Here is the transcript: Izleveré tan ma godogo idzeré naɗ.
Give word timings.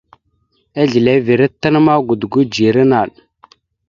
Izleveré 0.83 1.47
tan 1.61 1.75
ma 1.85 1.93
godogo 2.07 2.37
idzeré 2.45 2.83
naɗ. 2.91 3.09